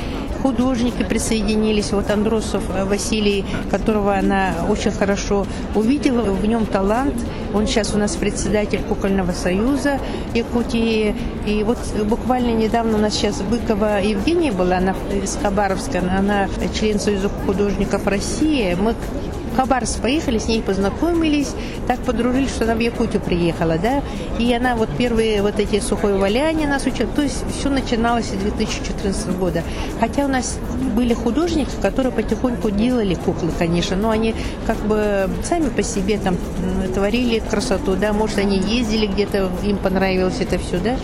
художники 0.42 1.02
присоединились. 1.04 1.92
Вот 1.92 2.10
Андросов 2.10 2.64
э, 2.70 2.84
Василий, 2.84 3.44
которого 3.70 4.14
она 4.14 4.54
очень 4.68 4.90
хорошо 4.90 5.46
увидела, 5.74 6.22
в 6.22 6.44
нем 6.44 6.66
талант. 6.66 7.14
Он 7.54 7.66
сейчас 7.66 7.94
у 7.94 7.98
нас 7.98 8.16
председатель 8.16 8.80
Кукольного 8.88 9.32
союза 9.32 9.98
Якутии. 10.34 11.14
И 11.46 11.62
вот 11.64 11.78
буквально 12.04 12.52
недавно 12.52 12.98
у 12.98 13.00
нас 13.00 13.14
сейчас 13.14 13.40
Быкова 13.42 14.02
Евгения 14.02 14.52
была, 14.52 14.78
она 14.78 14.94
из 15.22 15.38
Хабаровска, 15.40 16.00
она 16.00 16.48
член 16.78 16.98
Союза 16.98 17.30
художников 17.46 18.06
России. 18.06 18.76
Мы 18.80 18.94
Хабаровск 19.56 20.00
поехали, 20.00 20.38
с 20.38 20.48
ней 20.48 20.62
познакомились, 20.62 21.54
так 21.86 22.00
подружились, 22.00 22.50
что 22.50 22.64
она 22.64 22.74
в 22.74 22.80
Якутию 22.80 23.20
приехала, 23.20 23.78
да, 23.78 24.02
и 24.38 24.52
она 24.52 24.76
вот 24.76 24.88
первые 24.96 25.42
вот 25.42 25.58
эти 25.58 25.80
сухое 25.80 26.16
валяние 26.16 26.68
нас 26.68 26.86
учила, 26.86 27.08
то 27.14 27.22
есть 27.22 27.44
все 27.58 27.68
начиналось 27.68 28.26
с 28.26 28.30
2014 28.30 29.36
года. 29.38 29.62
Хотя 30.00 30.24
у 30.24 30.28
нас 30.28 30.58
были 30.94 31.14
художники, 31.14 31.70
которые 31.80 32.12
потихоньку 32.12 32.70
делали 32.70 33.14
куклы, 33.14 33.50
конечно, 33.58 33.96
но 33.96 34.10
они 34.10 34.34
как 34.66 34.78
бы 34.78 35.28
сами 35.44 35.68
по 35.68 35.82
себе 35.82 36.18
там 36.18 36.36
творили 36.94 37.40
красоту, 37.40 37.96
да, 37.96 38.12
может, 38.12 38.38
они 38.38 38.58
ездили 38.58 39.06
где-то, 39.06 39.50
им 39.62 39.76
понравилось 39.78 40.40
это 40.40 40.58
все, 40.58 40.78
да, 40.78 40.96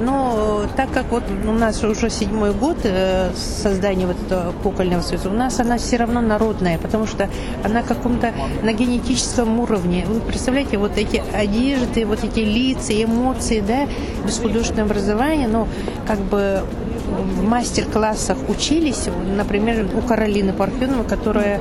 но 0.00 0.64
так 0.76 0.90
как 0.90 1.10
вот 1.10 1.24
у 1.46 1.52
нас 1.52 1.82
уже 1.84 2.10
седьмой 2.10 2.52
год 2.52 2.78
э, 2.84 3.30
создания 3.34 4.06
вот 4.06 4.16
этого 4.26 4.52
кукольного 4.62 5.02
союза, 5.02 5.30
у 5.30 5.34
нас 5.34 5.58
она 5.60 5.78
все 5.78 5.96
равно 5.96 6.20
народная, 6.20 6.78
потому 6.78 7.06
что 7.06 7.28
она 7.64 7.82
каком-то 7.82 8.32
на 8.62 8.72
генетическом 8.72 9.60
уровне. 9.60 10.04
Вы 10.06 10.20
представляете, 10.20 10.78
вот 10.78 10.96
эти 10.96 11.22
одежды, 11.32 12.04
вот 12.06 12.24
эти 12.24 12.40
лица, 12.40 12.92
эмоции, 12.92 13.60
да, 13.60 13.86
без 14.24 14.38
художественного 14.38 14.90
образования, 14.90 15.48
но 15.48 15.68
как 16.06 16.18
бы 16.20 16.62
в 17.12 17.42
мастер-классах 17.42 18.38
учились, 18.48 19.08
например, 19.36 19.86
у 19.94 20.00
Каролины 20.00 20.52
Парфенова, 20.52 21.04
которая 21.04 21.60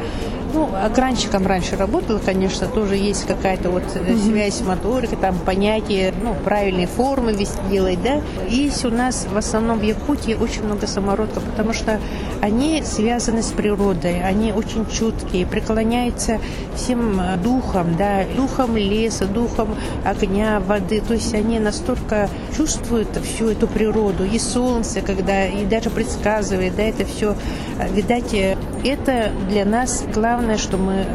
ну, 0.53 0.69
огранщиком 0.75 1.45
раньше 1.47 1.75
работала, 1.75 2.19
конечно, 2.19 2.67
тоже 2.67 2.95
есть 2.95 3.25
какая-то 3.25 3.69
вот 3.69 3.83
mm-hmm. 3.83 4.25
связь 4.25 4.55
с 4.55 4.61
моторикой, 4.61 5.17
там 5.17 5.37
понятие, 5.39 6.13
ну, 6.21 6.35
правильные 6.43 6.87
формы 6.87 7.33
вести 7.33 7.59
делать, 7.69 8.01
да. 8.03 8.21
Есть 8.47 8.85
у 8.85 8.89
нас 8.89 9.27
в 9.31 9.37
основном 9.37 9.79
в 9.79 9.83
Якутии 9.83 10.33
очень 10.33 10.63
много 10.63 10.87
самородков, 10.87 11.43
потому 11.43 11.73
что 11.73 11.99
они 12.41 12.83
связаны 12.83 13.43
с 13.43 13.51
природой, 13.51 14.21
они 14.21 14.51
очень 14.51 14.85
чуткие, 14.89 15.45
преклоняются 15.45 16.39
всем 16.75 17.19
э, 17.19 17.37
духом, 17.37 17.95
да, 17.95 18.23
духом 18.35 18.77
леса, 18.77 19.25
духом 19.25 19.75
огня, 20.03 20.59
воды, 20.59 21.01
то 21.01 21.13
есть 21.13 21.33
они 21.33 21.59
настолько 21.59 22.29
чувствуют 22.55 23.09
всю 23.23 23.49
эту 23.49 23.67
природу, 23.67 24.25
и 24.25 24.39
солнце, 24.39 25.01
когда, 25.01 25.45
и 25.45 25.65
даже 25.65 25.89
предсказывает, 25.89 26.75
да, 26.75 26.83
это 26.83 27.05
все, 27.05 27.35
э, 27.79 27.93
видать, 27.93 28.33
э, 28.33 28.57
это 28.83 29.31
для 29.49 29.65
нас 29.65 30.03
главное, 30.13 30.40
что 30.57 30.77
мы 30.77 31.05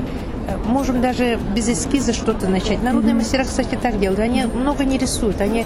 можем 0.67 1.01
даже 1.01 1.39
без 1.55 1.69
эскиза 1.69 2.13
что-то 2.13 2.49
начать. 2.49 2.83
Народные 2.83 3.15
mm-hmm. 3.15 3.19
мастера, 3.19 3.45
кстати, 3.45 3.79
так 3.81 3.99
делают. 3.99 4.21
Они 4.21 4.45
много 4.45 4.85
не 4.85 4.99
рисуют. 4.99 5.41
Они 5.41 5.65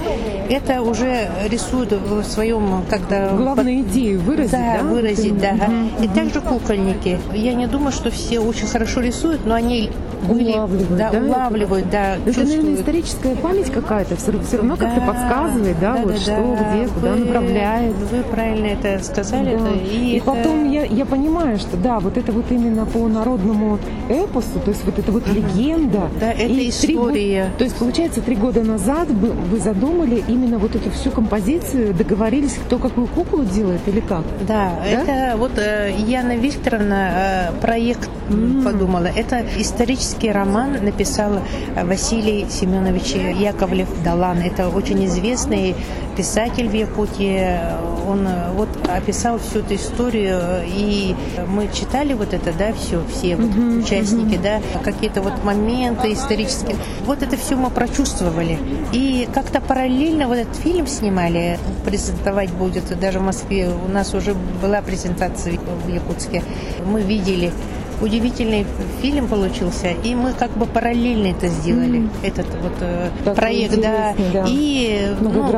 это 0.48 0.82
уже 0.82 1.30
рисуют 1.48 1.92
в 1.92 2.22
своем, 2.24 2.84
когда... 2.88 3.30
Главную 3.30 3.84
под... 3.84 3.92
идею 3.92 4.20
выразить, 4.20 4.52
да? 4.52 4.78
Да, 4.80 4.88
выразить, 4.88 5.38
да. 5.38 5.52
Mm-hmm. 5.52 6.04
И 6.04 6.08
также 6.08 6.40
кукольники. 6.40 7.18
Я 7.32 7.54
не 7.54 7.66
думаю, 7.66 7.92
что 7.92 8.10
все 8.10 8.40
очень 8.40 8.66
хорошо 8.66 9.00
рисуют, 9.00 9.46
но 9.46 9.54
они 9.54 9.90
были, 10.22 10.52
улавливают, 10.52 10.96
да, 10.96 11.10
да, 11.10 11.18
улавливают, 11.18 11.90
да, 11.90 12.16
Это, 12.16 12.24
чувствуют. 12.26 12.48
наверное, 12.50 12.74
историческая 12.74 13.34
память 13.36 13.70
какая-то, 13.70 14.16
все, 14.16 14.38
все 14.40 14.56
равно 14.58 14.76
да, 14.76 14.84
как-то 14.86 15.00
подсказывает, 15.06 15.80
да, 15.80 15.94
да 15.94 16.02
вот 16.02 16.12
да, 16.12 16.18
что, 16.20 16.56
да. 16.58 16.74
где, 16.74 16.88
куда 16.88 17.12
вы, 17.12 17.18
направляет. 17.24 17.94
Вы 18.10 18.22
правильно 18.24 18.66
это 18.66 19.04
сказали. 19.04 19.56
Да. 19.56 19.68
Это, 19.68 19.78
и 19.78 19.96
и 19.96 20.16
это... 20.16 20.26
потом 20.26 20.70
я, 20.70 20.84
я 20.84 21.06
понимаю, 21.06 21.58
что 21.58 21.76
да, 21.76 22.00
вот 22.00 22.16
это 22.16 22.32
вот 22.32 22.50
именно 22.50 22.86
по 22.86 23.08
народному 23.08 23.78
эпосу, 24.08 24.60
то 24.70 24.74
есть 24.74 24.84
вот 24.84 24.98
это 25.00 25.10
вот 25.10 25.26
легенда. 25.26 26.08
Да, 26.20 26.30
это 26.30 26.44
и 26.44 26.68
история. 26.68 27.46
Год, 27.46 27.58
то 27.58 27.64
есть, 27.64 27.76
получается, 27.76 28.20
три 28.20 28.36
года 28.36 28.62
назад 28.62 29.08
вы, 29.10 29.30
вы 29.30 29.58
задумали 29.58 30.22
именно 30.28 30.58
вот 30.58 30.76
эту 30.76 30.90
всю 30.92 31.10
композицию, 31.10 31.92
договорились, 31.92 32.54
кто 32.66 32.78
какую 32.78 33.08
куклу 33.08 33.44
делает 33.44 33.80
или 33.88 33.98
как? 33.98 34.22
Да, 34.46 34.74
да? 34.78 34.86
это 34.86 35.36
вот 35.36 35.58
э, 35.58 35.92
Яна 36.06 36.36
Викторовна 36.36 37.50
э, 37.50 37.60
проект 37.60 38.08
mm. 38.28 38.62
подумала. 38.62 39.06
Это 39.06 39.44
исторический 39.58 40.30
роман 40.30 40.84
написал 40.84 41.32
э, 41.74 41.84
Василий 41.84 42.46
Семенович 42.48 43.14
Яковлев-Далан. 43.14 44.38
Это 44.38 44.68
очень 44.68 45.04
известный 45.06 45.74
писатель 46.16 46.68
в 46.68 46.74
Якутии. 46.74 47.58
Он 48.06 48.26
э, 48.26 48.50
вот 48.52 48.68
описал 48.88 49.38
всю 49.38 49.60
эту 49.60 49.74
историю, 49.74 50.40
и 50.66 51.14
мы 51.46 51.68
читали 51.72 52.14
вот 52.14 52.32
это, 52.32 52.52
да, 52.52 52.72
все, 52.72 53.02
все 53.12 53.36
вот 53.36 53.50
mm-hmm. 53.50 53.82
участники, 53.82 54.38
да, 54.42 54.60
какие-то 54.82 55.22
вот 55.22 55.44
моменты 55.44 56.12
исторические. 56.12 56.76
Вот 57.04 57.22
это 57.22 57.36
все 57.36 57.56
мы 57.56 57.70
прочувствовали. 57.70 58.58
И 58.92 59.28
как-то 59.32 59.60
параллельно 59.60 60.28
вот 60.28 60.38
этот 60.38 60.56
фильм 60.56 60.86
снимали, 60.86 61.58
презентовать 61.84 62.50
будет 62.50 62.98
даже 62.98 63.18
в 63.18 63.22
Москве. 63.22 63.68
У 63.70 63.88
нас 63.88 64.14
уже 64.14 64.34
была 64.62 64.82
презентация 64.82 65.58
в 65.58 65.88
Якутске. 65.88 66.42
Мы 66.84 67.02
видели 67.02 67.52
удивительный 68.00 68.66
фильм 69.00 69.28
получился, 69.28 69.88
и 69.88 70.14
мы 70.14 70.32
как 70.32 70.50
бы 70.52 70.66
параллельно 70.66 71.28
это 71.28 71.48
сделали, 71.48 72.00
mm. 72.00 72.10
этот 72.22 72.46
вот 72.62 72.72
э, 72.80 73.10
проект, 73.34 73.80
да. 73.80 74.14
да. 74.32 74.44
И 74.48 75.14
ну, 75.20 75.50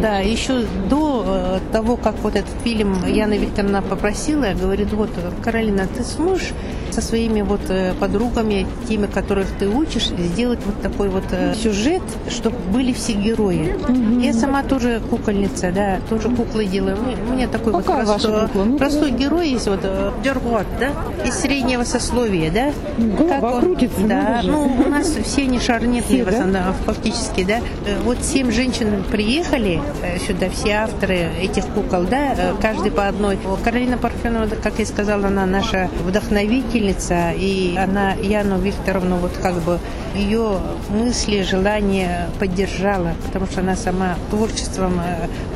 да, 0.00 0.18
еще 0.18 0.64
до 0.88 1.24
э, 1.26 1.58
того, 1.72 1.96
как 1.96 2.16
вот 2.22 2.36
этот 2.36 2.52
фильм 2.62 3.06
Яна 3.06 3.34
Викторовна 3.34 3.82
попросила, 3.82 4.46
говорит, 4.60 4.92
вот, 4.92 5.10
Каролина, 5.42 5.86
ты 5.86 6.04
сможешь 6.04 6.52
со 6.90 7.00
своими 7.00 7.42
вот 7.42 7.60
э, 7.68 7.94
подругами, 7.98 8.66
теми, 8.88 9.06
которых 9.06 9.48
ты 9.58 9.68
учишь, 9.68 10.06
сделать 10.08 10.60
вот 10.64 10.80
такой 10.80 11.08
вот 11.08 11.24
э, 11.30 11.54
сюжет, 11.54 12.02
чтобы 12.28 12.56
были 12.72 12.92
все 12.92 13.12
герои. 13.12 13.74
Mm-hmm. 13.76 14.24
Я 14.24 14.32
сама 14.32 14.62
тоже 14.62 15.00
кукольница, 15.10 15.72
да, 15.72 15.98
тоже 16.08 16.28
куклы 16.28 16.66
делаю. 16.66 16.96
У 17.28 17.32
меня 17.34 17.48
такой 17.48 17.72
Какая 17.72 18.04
вот 18.04 18.06
простой, 18.06 18.46
кукла? 18.46 18.64
Ну, 18.64 18.78
простой 18.78 19.10
герой 19.10 19.50
есть, 19.50 19.66
вот 19.66 19.80
Дергот, 20.22 20.66
да, 20.80 20.92
из 21.26 21.34
Среднего 21.34 21.84
сословие, 21.88 22.50
да? 22.50 22.72
Голова 23.16 23.54
он- 23.54 23.62
крутится, 23.62 24.00
Да, 24.06 24.40
ну, 24.44 24.70
у 24.86 24.88
нас 24.88 25.08
все 25.24 25.46
не 25.46 25.58
шарнетные, 25.58 26.02
Все, 26.02 26.24
в 26.24 26.30
да? 26.30 26.38
основном, 26.38 26.74
фактически, 26.84 27.44
да. 27.44 27.58
Э, 27.86 27.98
Вот 28.04 28.22
семь 28.22 28.50
женщин 28.52 29.02
приехали 29.10 29.80
э, 30.02 30.18
сюда, 30.18 30.48
все 30.50 30.72
авторы 30.72 31.28
этих 31.40 31.64
кукол, 31.66 32.02
да, 32.04 32.34
э, 32.36 32.54
каждый 32.60 32.90
по 32.90 33.08
одной. 33.08 33.38
Каролина 33.64 33.96
Парфенова, 33.98 34.46
да, 34.46 34.56
как 34.56 34.78
я 34.78 34.86
сказала, 34.86 35.26
она 35.28 35.46
наша 35.46 35.88
вдохновительница, 36.04 37.32
и 37.36 37.76
она 37.76 38.12
Яну 38.14 38.58
Викторовну 38.58 39.16
вот 39.16 39.32
как 39.42 39.54
бы 39.62 39.78
ее 40.14 40.58
мысли, 40.90 41.42
желания 41.42 42.28
поддержала, 42.38 43.12
потому 43.26 43.46
что 43.46 43.60
она 43.60 43.76
сама 43.76 44.14
творчеством 44.30 45.00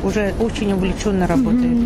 уже 0.03 0.33
очень 0.39 0.73
увлеченно 0.73 1.27
работает. 1.27 1.77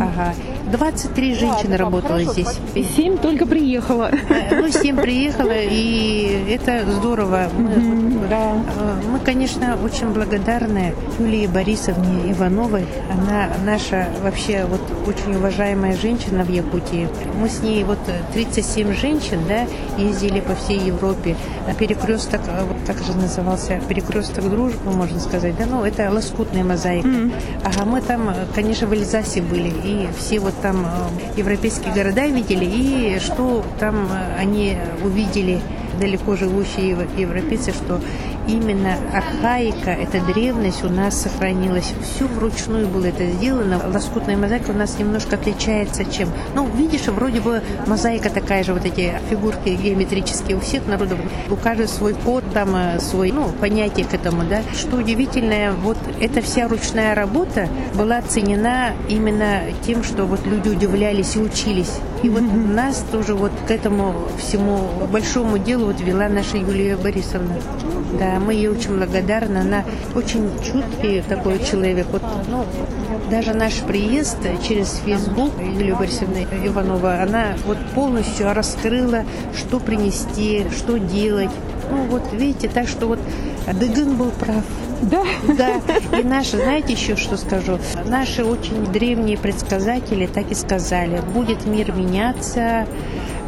Ага. 0.00 0.34
23 0.70 1.34
женщины 1.34 1.76
работало 1.76 2.22
здесь. 2.22 2.48
Семь 2.96 3.18
только 3.18 3.46
приехала. 3.46 4.10
Э, 4.28 4.60
Ну, 4.60 4.68
семь 4.70 4.96
приехала, 4.96 5.52
и 5.54 6.46
это 6.50 6.84
здорово. 6.90 7.48
Мы, 7.56 8.26
Да. 8.28 8.52
э, 8.54 9.00
мы, 9.12 9.18
конечно, 9.20 9.76
очень 9.84 10.08
благодарны 10.08 10.94
Юлии 11.18 11.46
Борисовне 11.46 12.32
Ивановой. 12.32 12.84
Она 13.10 13.48
наша 13.64 14.08
вообще 14.22 14.64
вот 14.68 14.80
очень 15.06 15.36
уважаемая 15.36 15.96
женщина 15.96 16.42
в 16.42 16.50
Якутии. 16.50 17.08
Мы 17.40 17.48
с 17.48 17.62
ней 17.62 17.84
вот 17.84 17.98
э, 18.08 18.20
37 18.32 18.94
женщин, 18.94 19.40
да, 19.48 19.66
ездили 20.02 20.40
по 20.40 20.54
всей 20.54 20.80
Европе. 20.80 21.36
На 21.68 21.74
перекресток, 21.74 22.40
э, 22.48 22.64
вот 22.64 22.76
как 22.86 22.98
же 23.04 23.12
назывался, 23.16 23.80
перекресток 23.88 24.48
дружбы, 24.50 24.90
можно 24.90 25.20
сказать, 25.20 25.56
да, 25.56 25.66
ну, 25.66 25.84
это 25.84 26.10
лоскутная 26.10 26.64
мозаика. 26.64 27.08
Ага, 27.64 27.84
мы 27.84 28.00
там, 28.00 28.34
конечно, 28.54 28.86
в 28.86 28.92
Эльзасе 28.92 29.42
были, 29.42 29.68
и 29.84 30.08
все 30.18 30.40
вот 30.40 30.54
там 30.62 30.86
э, 30.86 31.38
европейские 31.38 31.92
города 31.92 32.26
видели, 32.26 32.64
и 32.64 33.18
что 33.20 33.64
там 33.78 34.08
э, 34.10 34.36
они 34.38 34.76
увидели 35.04 35.60
далеко 36.00 36.36
живущие 36.36 36.90
ев- 36.90 37.18
европейцы, 37.18 37.72
что 37.72 38.00
именно 38.46 38.96
архаика, 39.12 39.90
эта 39.90 40.20
древность 40.20 40.84
у 40.84 40.88
нас 40.88 41.20
сохранилась. 41.20 41.92
Всю 42.02 42.26
вручную 42.26 42.86
было 42.88 43.06
это 43.06 43.26
сделано. 43.26 43.80
Лоскутная 43.92 44.36
мозаика 44.36 44.70
у 44.70 44.74
нас 44.74 44.98
немножко 44.98 45.36
отличается 45.36 46.04
чем. 46.04 46.28
Ну, 46.54 46.68
видишь, 46.68 47.06
вроде 47.06 47.40
бы 47.40 47.62
мозаика 47.86 48.30
такая 48.30 48.64
же, 48.64 48.74
вот 48.74 48.84
эти 48.84 49.12
фигурки 49.30 49.70
геометрические 49.70 50.56
у 50.56 50.60
всех 50.60 50.86
народов. 50.86 51.18
У 51.50 51.56
каждого 51.56 51.86
свой 51.86 52.14
код, 52.14 52.44
там 52.52 52.74
э, 52.76 53.00
свой, 53.00 53.32
ну, 53.32 53.48
понятие 53.60 54.06
к 54.06 54.14
этому, 54.14 54.44
да. 54.44 54.62
Что 54.72 54.96
удивительное, 54.96 55.72
вот 55.72 55.98
эта 56.20 56.40
вся 56.40 56.68
ручная 56.68 57.14
работа 57.14 57.68
была 57.94 58.18
оценена 58.18 58.92
именно 59.08 59.62
тем, 59.86 60.02
что 60.04 60.24
вот 60.24 60.46
люди 60.46 60.68
удивлялись 60.68 61.36
и 61.36 61.40
учились. 61.40 61.92
И 62.26 62.28
вот 62.28 62.42
нас 62.42 63.04
тоже 63.12 63.36
вот 63.36 63.52
к 63.68 63.70
этому 63.70 64.12
всему 64.36 64.80
большому 65.12 65.58
делу 65.58 65.86
вот 65.86 66.00
вела 66.00 66.28
наша 66.28 66.56
Юлия 66.56 66.96
Борисовна. 66.96 67.54
Да, 68.18 68.40
мы 68.40 68.54
ей 68.54 68.66
очень 68.66 68.96
благодарны. 68.96 69.58
Она 69.58 69.84
очень 70.12 70.50
чуткий 70.60 71.22
такой 71.22 71.60
человек. 71.60 72.08
Вот, 72.10 72.22
ну, 72.48 72.64
даже 73.30 73.54
наш 73.54 73.74
приезд 73.74 74.38
через 74.66 75.00
Facebook 75.04 75.52
Юлия 75.60 75.94
Борисовна 75.94 76.38
Иванова, 76.64 77.22
она 77.22 77.54
вот 77.64 77.78
полностью 77.94 78.52
раскрыла, 78.52 79.22
что 79.56 79.78
принести, 79.78 80.66
что 80.76 80.98
делать. 80.98 81.50
Ну 81.92 82.06
вот 82.10 82.24
видите, 82.32 82.66
так 82.66 82.88
что 82.88 83.06
вот 83.06 83.20
Дыгын 83.72 84.16
был 84.16 84.32
прав. 84.32 84.64
Да. 85.02 85.22
Да, 85.56 86.18
и 86.18 86.22
наши, 86.22 86.56
знаете 86.56 86.92
еще 86.92 87.16
что 87.16 87.36
скажу? 87.36 87.78
Наши 88.06 88.44
очень 88.44 88.84
древние 88.86 89.36
предсказатели 89.36 90.26
так 90.26 90.50
и 90.50 90.54
сказали. 90.54 91.20
Будет 91.34 91.66
мир 91.66 91.92
меняться, 91.92 92.86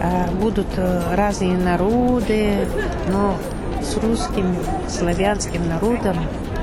а, 0.00 0.28
будут 0.40 0.66
э, 0.76 1.14
разные 1.14 1.56
народы, 1.56 2.66
но 3.08 3.36
с 3.82 3.96
русским, 3.96 4.56
славянским 4.88 5.68
народом 5.68 6.16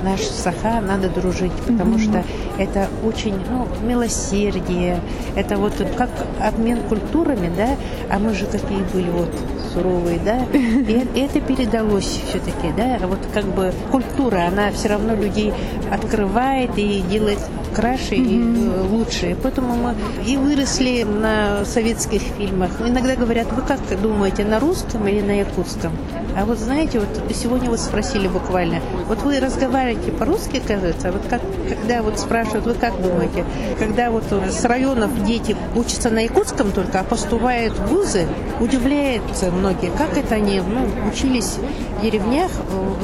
наш 0.03 0.21
Саха 0.21 0.81
надо 0.81 1.09
дружить, 1.09 1.53
потому 1.67 1.97
что 1.97 2.23
это 2.57 2.87
очень, 3.03 3.35
ну, 3.49 3.67
милосердие, 3.85 4.99
это 5.35 5.57
вот 5.57 5.73
как 5.97 6.09
обмен 6.41 6.79
культурами, 6.83 7.51
да, 7.55 7.69
а 8.09 8.19
мы 8.19 8.33
же 8.33 8.45
какие 8.45 8.83
были 8.93 9.09
вот 9.09 9.33
суровые, 9.73 10.19
да, 10.23 10.45
и 10.53 11.19
это 11.19 11.41
передалось 11.41 12.21
все-таки, 12.27 12.71
да, 12.75 12.99
вот 13.07 13.19
как 13.33 13.45
бы 13.45 13.73
культура, 13.91 14.47
она 14.47 14.71
все 14.71 14.89
равно 14.89 15.15
людей 15.15 15.53
открывает 15.91 16.71
и 16.77 17.01
делает 17.09 17.39
краше 17.75 18.15
и 18.15 18.39
э, 18.39 18.81
лучше. 18.89 19.35
Поэтому 19.43 19.75
мы 19.75 19.95
и 20.25 20.37
выросли 20.37 21.03
на 21.03 21.65
советских 21.65 22.21
фильмах. 22.21 22.71
Иногда 22.79 23.15
говорят, 23.15 23.51
вы 23.51 23.61
как 23.61 23.79
думаете, 24.01 24.45
на 24.45 24.59
русском 24.59 25.07
или 25.07 25.21
на 25.21 25.39
якутском? 25.39 25.91
А 26.37 26.43
вот 26.43 26.57
знаете, 26.59 26.99
вот 26.99 27.07
сегодня 27.33 27.69
вы 27.69 27.77
спросили 27.77 28.27
буквально, 28.27 28.81
вот 29.07 29.21
вы 29.21 29.39
разговариваете 29.39 30.11
по-русски, 30.11 30.61
кажется, 30.65 31.09
а 31.09 31.11
вот 31.13 31.21
как, 31.29 31.41
когда 31.69 32.01
вот 32.01 32.19
спрашивают, 32.19 32.65
вы 32.65 32.73
как 32.73 33.01
думаете, 33.01 33.45
когда 33.79 34.11
вот 34.11 34.25
с 34.31 34.65
районов 34.65 35.11
дети 35.23 35.55
учатся 35.75 36.09
на 36.09 36.19
якутском 36.19 36.71
только, 36.73 36.99
а 36.99 37.03
поступают 37.03 37.73
в 37.79 37.87
вузы, 37.87 38.27
удивляются 38.59 39.49
многие, 39.49 39.91
как 39.97 40.17
это 40.17 40.35
они 40.35 40.59
ну, 40.59 41.09
учились 41.09 41.57
в 41.99 42.01
деревнях, 42.01 42.51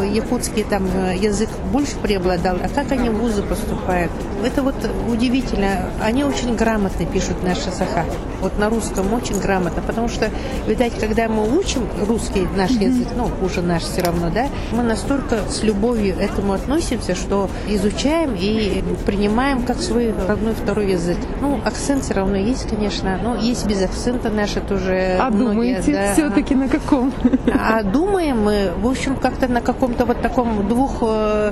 якутский 0.03 0.63
там 0.63 0.85
э, 0.93 1.15
язык 1.17 1.49
больше 1.71 1.95
преобладал, 2.01 2.57
а 2.61 2.67
как 2.67 2.91
они 2.91 3.09
в 3.09 3.19
вузы 3.19 3.43
поступают? 3.43 4.11
Это 4.43 4.63
вот 4.63 4.75
удивительно. 5.07 5.85
Они 6.01 6.23
очень 6.23 6.55
грамотно 6.55 7.05
пишут 7.05 7.43
наши 7.43 7.71
саха. 7.71 8.05
Вот 8.41 8.57
на 8.57 8.69
русском 8.69 9.13
очень 9.13 9.39
грамотно, 9.39 9.81
потому 9.85 10.07
что, 10.07 10.29
видать, 10.67 10.93
когда 10.99 11.27
мы 11.27 11.57
учим 11.57 11.87
русский 12.07 12.47
наш 12.55 12.71
язык, 12.71 13.07
ну, 13.21 13.45
уже 13.45 13.61
наш 13.61 13.83
все 13.83 14.01
равно, 14.01 14.29
да, 14.33 14.47
мы 14.71 14.83
настолько 14.83 15.39
с 15.49 15.63
любовью 15.63 16.15
этому 16.19 16.53
относимся, 16.53 17.15
что 17.15 17.49
изучаем 17.67 18.35
и 18.37 18.83
принимаем 19.05 19.63
как 19.63 19.81
свой 19.81 20.13
родной 20.27 20.53
второй 20.53 20.91
язык. 20.91 21.17
Ну, 21.41 21.59
акцент 21.65 22.03
все 22.03 22.13
равно 22.15 22.35
есть, 22.35 22.67
конечно, 22.69 23.19
но 23.23 23.35
есть 23.35 23.67
без 23.67 23.81
акцента 23.83 24.29
наши 24.29 24.59
тоже 24.61 25.17
А 25.19 25.29
многие, 25.29 25.51
думаете, 25.53 25.91
да. 25.93 26.13
все-таки 26.13 26.55
на 26.55 26.67
каком? 26.67 27.11
А 27.53 27.83
думаем 27.83 28.41
мы, 28.43 28.71
в 28.81 28.87
общем, 28.87 29.15
как-то 29.15 29.47
на 29.47 29.61
каком-то 29.61 30.05
вот 30.05 30.21
таком 30.21 30.67
двух 30.67 30.97
э, 31.01 31.51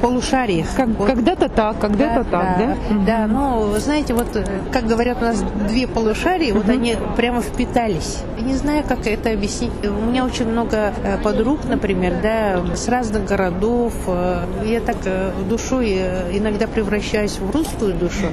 полушариях. 0.00 0.66
Как- 0.76 0.88
Вот. 0.98 1.06
Когда-то 1.08 1.48
так, 1.48 1.78
когда-то 1.78 2.24
так, 2.24 2.58
да? 2.58 2.76
Да, 3.06 3.26
ну, 3.26 3.74
знаете, 3.78 4.14
вот, 4.14 4.34
э, 4.36 4.44
как 4.72 4.86
говорят 4.86 5.18
у 5.20 5.24
нас 5.24 5.42
две 5.68 5.86
полушария, 5.86 6.54
вот 6.54 6.68
они 6.68 6.96
прямо 7.16 7.40
впитались. 7.42 8.18
Я 8.38 8.44
не 8.44 8.54
знаю, 8.54 8.84
как 8.88 9.06
это 9.06 9.30
объяснить. 9.30 9.72
У 9.84 10.06
меня 10.06 10.24
очень 10.24 10.46
много 10.48 10.92
э, 11.04 11.09
подруг, 11.18 11.60
например, 11.68 12.14
да, 12.22 12.62
с 12.74 12.88
разных 12.88 13.24
городов. 13.24 13.92
Э, 14.06 14.44
Я 14.64 14.80
так 14.80 14.96
э, 15.04 15.32
душой 15.48 15.94
э, 15.98 16.36
иногда 16.36 16.66
превращаюсь 16.66 17.38
в 17.38 17.50
русскую 17.50 17.94
душу, 17.94 18.26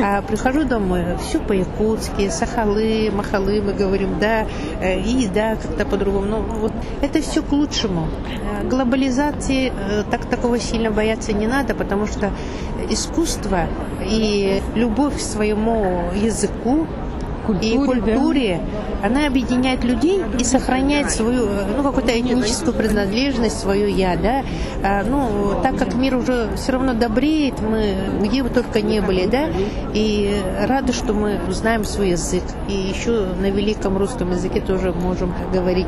а 0.00 0.22
прихожу 0.22 0.64
домой, 0.64 1.04
все 1.20 1.38
по-якутски, 1.38 2.28
сахалы, 2.30 3.10
махалы, 3.12 3.60
мы 3.62 3.72
говорим, 3.72 4.18
да, 4.20 4.46
э, 4.80 5.00
и 5.00 5.28
да, 5.28 5.56
как-то 5.56 5.84
по-другому. 5.84 6.26
Ну, 6.26 6.42
вот 6.60 6.72
это 7.00 7.20
все 7.20 7.42
к 7.42 7.52
лучшему. 7.52 8.08
Э, 8.60 8.66
Глобализации 8.68 9.72
э, 9.72 10.04
так 10.10 10.24
такого 10.26 10.58
сильно 10.58 10.90
бояться 10.90 11.32
не 11.32 11.46
надо, 11.46 11.74
потому 11.74 12.06
что 12.06 12.30
искусство 12.90 13.66
и 14.00 14.62
любовь 14.74 15.16
к 15.16 15.20
своему 15.20 16.10
языку 16.14 16.86
и 17.48 17.76
Культуре, 17.76 18.00
да. 18.00 18.12
культуре, 18.12 18.60
она 19.02 19.26
объединяет 19.26 19.84
людей 19.84 20.22
и 20.38 20.44
сохраняет 20.44 21.10
свою, 21.10 21.46
э, 21.46 21.64
ну, 21.76 21.82
какую-то 21.82 22.18
этническую 22.18 22.72
принадлежность, 22.72 23.58
свою 23.58 23.88
я, 23.88 24.16
да. 24.16 24.42
А, 24.82 25.02
ну, 25.02 25.60
так 25.62 25.76
как 25.76 25.94
мир 25.94 26.16
уже 26.16 26.48
все 26.56 26.72
равно 26.72 26.94
добреет, 26.94 27.60
мы 27.60 27.94
где 28.20 28.42
бы 28.42 28.48
только 28.48 28.80
не 28.80 29.00
были, 29.00 29.26
да, 29.26 29.46
и 29.92 30.40
рады, 30.60 30.92
что 30.92 31.12
мы 31.12 31.40
знаем 31.50 31.84
свой 31.84 32.10
язык, 32.10 32.44
и 32.68 32.72
еще 32.72 33.26
на 33.40 33.50
великом 33.50 33.96
русском 33.96 34.30
языке 34.30 34.60
тоже 34.60 34.92
можем 34.92 35.34
говорить. 35.52 35.86